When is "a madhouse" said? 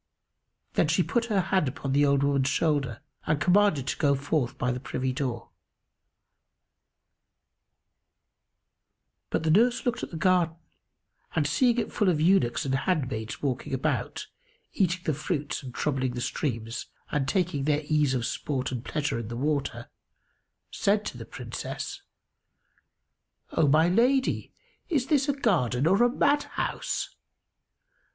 26.01-27.13